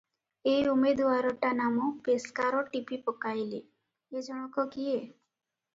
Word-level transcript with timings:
ଏ 0.51 0.53
ଉମେଦୁଆରଟା 0.69 1.51
ନାମ 1.59 1.89
ପେସ୍କାର 2.09 2.65
ଟିପି 2.73 3.01
ପକାଇଲେ, 3.11 3.63
ଏ 4.17 4.27
ଜଣକ 4.31 4.71
କିଏ? 4.75 4.99